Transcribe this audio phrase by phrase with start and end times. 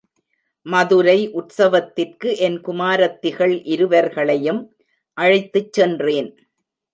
[0.65, 4.61] மதுரை உற்சவத்திற்கு என் குமாரத்திகள் இருவர்களையும்
[5.17, 6.31] அழைத்துச் சென்றேன்.